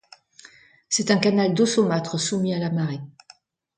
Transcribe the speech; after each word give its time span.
C'est 0.89 1.11
un 1.11 1.17
canal 1.17 1.53
d'eau 1.53 1.67
saumâtre 1.67 2.19
soumis 2.19 2.55
à 2.55 2.57
la 2.57 2.71
marée. 2.71 3.01